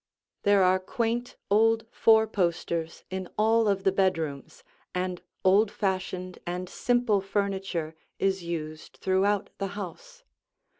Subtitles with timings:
[0.41, 4.63] There are quaint old four posters in all of the bedrooms,
[4.95, 10.23] and old fashioned and simple furniture is used throughout the house.